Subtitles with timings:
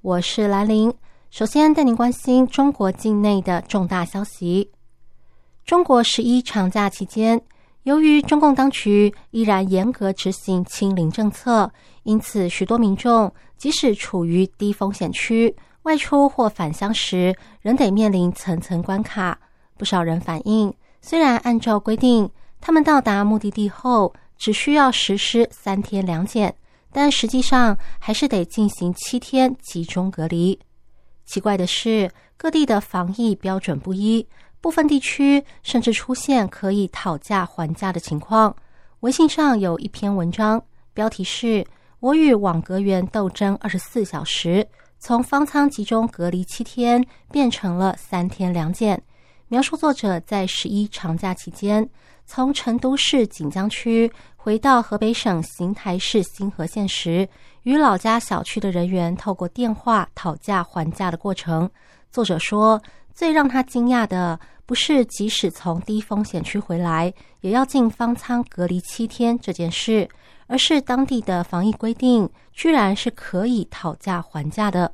[0.00, 0.94] 我是兰玲。
[1.28, 4.70] 首先带您关心中国境内的重大消息。
[5.64, 7.42] 中国十一长假期间，
[7.82, 11.72] 由于中共当局依然严格执行清零政策，
[12.04, 15.52] 因此许多民众即使处于低风险区，
[15.82, 19.36] 外出或返乡时，仍得面临层层关卡。
[19.76, 26.54] 不少人反映，虽然按照规定，他们到达目的地后只需要实施三天两检。
[26.92, 30.58] 但实际上还是得进行七天集中隔离。
[31.24, 34.26] 奇怪的是，各地的防疫标准不一，
[34.60, 38.54] 部分地区甚至出现可以讨价还价的情况。
[39.00, 40.62] 微信上有一篇文章，
[40.94, 41.64] 标题是
[42.00, 44.66] “我与网格员斗争二十四小时，
[44.98, 49.00] 从方舱集中隔离七天变成了三天两检”，
[49.48, 51.88] 描述作者在十一长假期间。
[52.26, 57.26] 从成都市锦江区回到河北省邢台市新河县时，
[57.62, 61.68] 与老家小区的人员透过电话讨价还价的过程。
[62.10, 62.78] 作者说，
[63.14, 70.06] 最让他惊讶的不是即使从低风险区回来也要进方舱隔离七天这件事，
[70.48, 74.92] 而是当地的防疫规定居然是可以讨价还价的。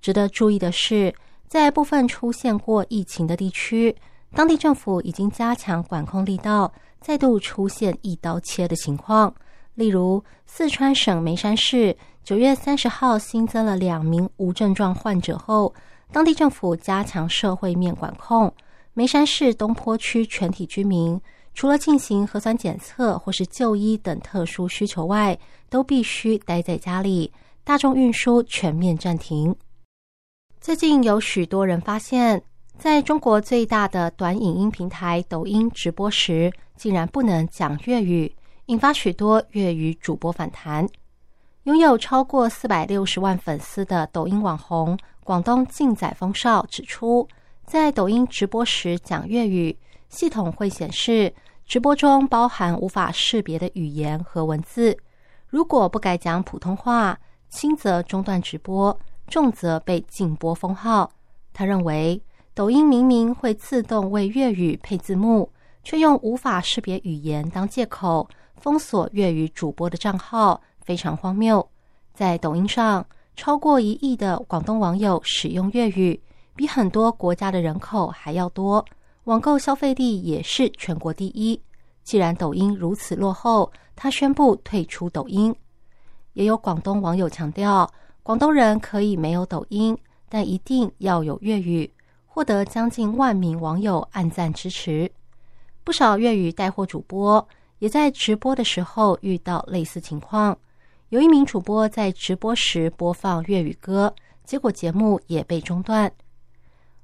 [0.00, 1.12] 值得注意的是，
[1.50, 3.92] 在部分出现过疫情的地区。
[4.36, 9.34] 当地政府已经加强管控力道，再度出现一刀切的情况。
[9.74, 15.74] 例如，四川省眉山市九月三十号新增了两名无症状患者后，
[16.12, 18.54] 当地政府加强社会面管控。
[18.94, 21.20] 眉山市东坡区全体居民，
[21.52, 25.36] 除了进行核酸检测或是就医等特殊需求外，
[25.68, 27.32] 都必须待在家里。
[27.64, 29.52] 大众运输全面暂停。
[30.60, 32.42] 最近有许多人发现。
[32.76, 38.30] 在中国最大的短影音平台抖音直播时，竟然不能讲粤语，
[38.66, 40.86] 引发许多粤语主播反弹。
[41.64, 47.26] 拥有超过四百六十万粉丝的抖音网红广东劲仔风少指出，
[47.66, 49.76] 在抖音直播时讲粤语，
[50.08, 51.32] 系统会显示
[51.66, 54.96] 直播中包含无法识别的语言和文字。
[55.46, 57.18] 如果不改讲普通话，
[57.50, 58.98] 轻则中断直播，
[59.30, 61.10] 重则被禁播封号。
[61.54, 62.20] 他认为。
[62.52, 65.50] 抖音明明会自动为粤语配字幕，
[65.82, 71.66] 却用无法识别语言当借口封锁粤语主播的账号，非常荒谬。
[72.12, 76.20] 在抖音上，超过一亿的广东网友使用粤语，
[76.54, 78.84] 比很多国家的人口还要多，
[79.24, 81.58] 网购消费力也是全国第一。
[82.02, 85.54] 既然抖音如此落后，他宣布退出抖音。
[86.34, 87.90] 也有广东网友强调，
[88.30, 89.98] 广东人可以没有抖音，
[90.28, 91.92] 但一定要有粤语。
[92.28, 95.10] 获得将近万名网友按赞支持，
[95.82, 97.44] 不少粤语带货主播
[97.80, 100.56] 也在直播的时候遇到类似情况。
[101.08, 104.14] 有一名主播在直播时播放粤语歌，
[104.44, 106.08] 结果节目也被中断。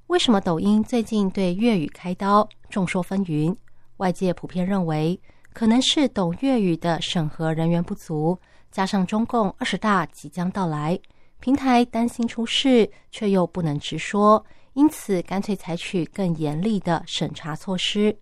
[0.05, 2.47] 为什么抖音最近对粤语开刀？
[2.69, 3.53] 众说纷纭。
[3.97, 5.19] 外界普遍认为，
[5.51, 8.39] 可能是懂粤语的审核人员不足，
[8.71, 10.97] 加上中共二十大即将到来，
[11.39, 14.45] 平台担心出事，却又不能直说。
[14.73, 18.17] 因此，干脆采取更严厉的审查措施。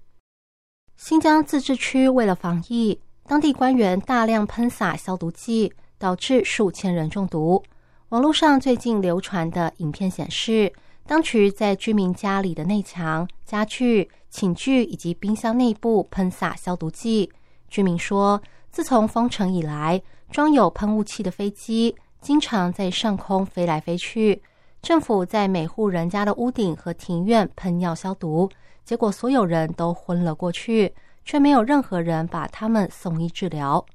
[0.95, 7.61] 新疆自治区为了防疫，当地官员大量喷洒消毒剂，导致数千人中毒。
[8.09, 10.71] 网络上最近流传的影片显示，
[11.05, 17.29] 当局在居民家里的内墙、家具、寝具以及冰箱内部喷洒消毒剂。
[17.67, 20.01] 居民说，自从封城以来，
[20.31, 21.93] 装有喷雾器的飞机
[22.25, 24.41] 经常在上空飞来飞去。
[24.81, 28.49] 政府在每户人家的屋顶和庭院喷药消毒，
[28.83, 30.91] 结果所有人都昏了过去，
[31.23, 33.85] 却没有任何人把他们送医治疗。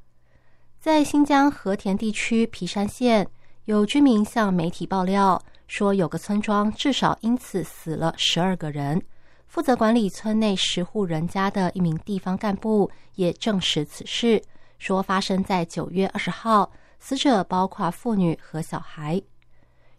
[0.79, 3.27] 在新疆和田地区皮山县，
[3.65, 9.03] 有居民向媒体爆料说，有个村庄至少因此死了十二个人。
[9.49, 14.41] 负责管理村内十户人家的一名地方干部也证实此事，
[14.79, 19.21] 说发生在九月二十号，死者包括妇女和小孩。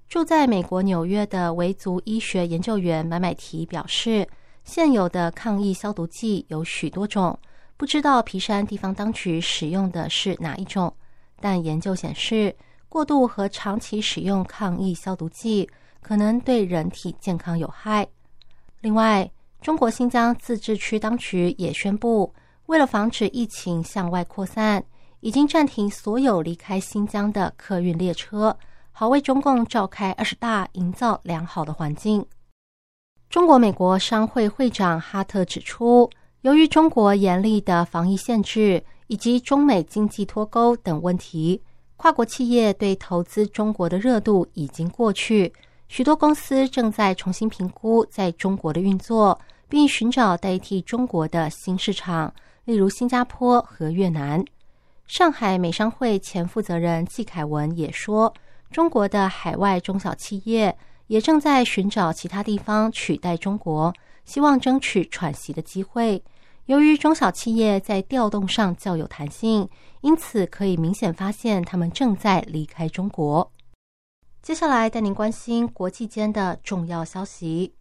[0.07, 4.27] 住在美国纽约的维族医学研究员买买提表示，
[4.63, 7.37] 现有的抗疫消毒剂有许多种，
[7.77, 10.93] 不知道皮山地方当局使用的是哪一种。
[11.39, 12.55] 但研究显示，
[12.87, 15.67] 过度和长期使用抗疫消毒剂
[16.01, 18.07] 可能对人体健康有害。
[18.81, 19.31] 另外，
[19.61, 22.31] 中国新疆自治区当局也宣布，
[22.65, 24.83] 为了防止疫情向外扩散，
[25.21, 28.55] 已经暂停所有离开新疆的客运列车，
[28.91, 32.25] 好为中共召开二十大营造良好的环境。
[33.29, 36.09] 中国美国商会会长哈特指出，
[36.41, 41.61] 由于中国严厉的防疫限制以及中美经济脱钩等问题，
[41.95, 45.53] 跨国企业对投资中国的热度已经过去。
[45.87, 49.39] 许多公司正在重新评估在中国的运作，
[49.69, 52.33] 并寻找代替中国的新市场，
[52.65, 54.43] 例如新加坡和越南。
[55.11, 58.33] 上海美商会前负责人季凯文也说，
[58.71, 60.77] 中国的海外中小企业
[61.07, 63.93] 也正在寻找其他地方取代中国，
[64.23, 66.23] 希望争取喘息的机会。
[66.67, 69.67] 由于中小企业在调动上较有弹性，
[69.99, 73.51] 因此可以明显发现他们正在离开中国。
[74.41, 77.73] 接下来带您关心国际间的重要消息。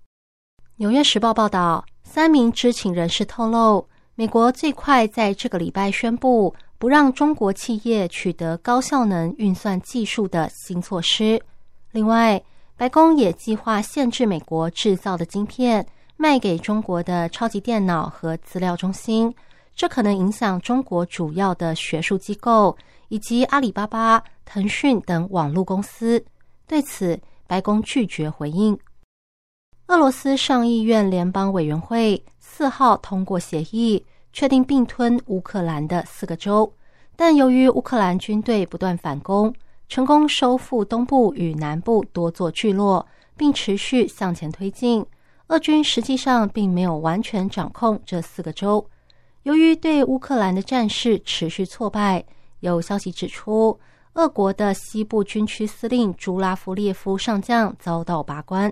[0.79, 3.89] 《纽约时报》报道，三名知情人士透露，
[4.21, 11.43] 美国最快在这个礼拜宣布不让中国企业取得高效能运算技术的新措施。
[11.91, 12.39] 另外，
[12.77, 15.87] 白宫也计划限制美国制造的晶片
[16.19, 19.35] 卖给中国的超级电脑和资料中心，
[19.75, 22.77] 这可能影响中国主要的学术机构
[23.09, 26.23] 以及阿里巴巴、腾讯等网络公司。
[26.67, 28.79] 对此，白宫拒绝回应。
[29.87, 36.73] 俄罗斯上议院联邦委员会四号通过协议，确定并吞乌克兰的四个州，
[37.17, 39.55] 但由于乌克兰军队不断反攻，
[39.89, 43.07] 成功收复东部与南部多座聚落，
[43.37, 45.05] 并持续向前推进，
[45.49, 48.87] 俄军实际上并没有完全掌控这四个州。
[49.43, 52.25] 由于对乌克兰的战事持续挫败，
[52.61, 53.79] 有消息指出。
[54.15, 58.71] 俄国的西部军区司令朱拉夫列夫上将遭到罢官。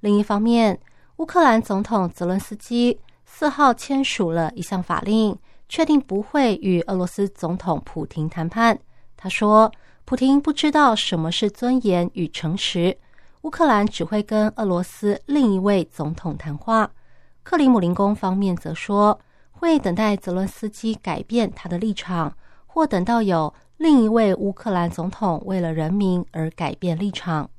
[0.00, 0.78] 另一方面，
[1.18, 2.98] 乌克兰总统泽伦斯基
[3.36, 5.36] 四号签署了一项法令，
[5.68, 8.78] 确定不会与俄罗斯总统普京谈判。
[9.16, 9.72] 他说
[10.06, 12.96] ：“普京不知道什么是尊严与诚实。
[13.42, 16.88] 乌克兰只会跟俄罗斯另一位总统谈话。”
[17.42, 19.18] 克里姆林宫方面则说，
[19.50, 22.32] 会等待泽伦斯基改变他的立场，
[22.66, 23.52] 或等到有。
[23.78, 27.50] 另一位乌克兰总统为了人民而改变立场。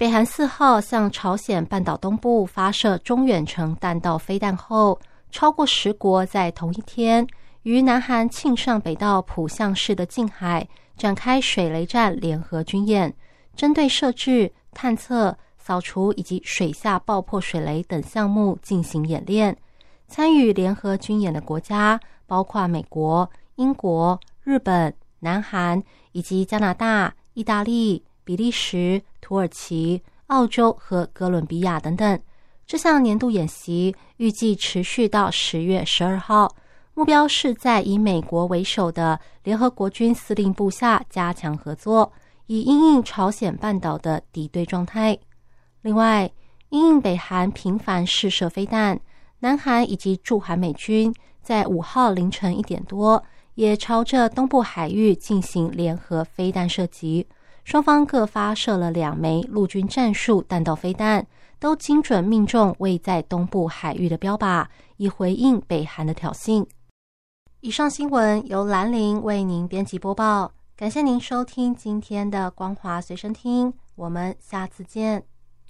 [0.00, 4.98] 北韩四号向朝鲜半岛东部发射中远程弹道飞弹后，
[5.30, 7.26] 超过十国在同一天
[7.64, 10.66] 于南韩庆尚北道浦项市的近海
[10.96, 13.14] 展开水雷战联合军演，
[13.54, 19.54] 针对设置、探测、扫除以及水下爆破水雷等项目进行演练。
[20.08, 24.94] 参与联合军演的国家包括美国、英国、日本。
[25.22, 25.82] 南韩
[26.12, 32.20] 以及加拿大、意大利、比利时、土耳其、澳洲和哥伦比亚等等。
[32.64, 36.54] 这项年度演习预计持续到十月十二号，
[36.94, 42.12] 目标是在以美国为首的联合国军司令部下加强合作，
[42.46, 45.18] 以应应朝鲜半岛的敌对状态。
[45.82, 46.30] 另外，
[46.68, 49.00] 因应北韩频繁试射飞弹，
[49.40, 51.12] 南韩以及驻韩美军
[51.42, 53.20] 在五号凌晨一点多。
[53.56, 57.26] 也朝着东部海域进行联合飞弹射击，
[57.70, 61.24] 双方各发射了两枚陆军战术弹道飞弹，
[61.60, 66.66] 都精准命中位在东部海域的标靶，以回应北韩的挑衅。
[67.60, 75.22] 以上新闻由兰陵为您编辑播报，感谢您收听今天的光华随身听，我们下次见。